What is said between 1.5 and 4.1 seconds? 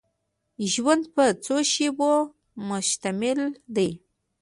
شېبو مشتمل دی.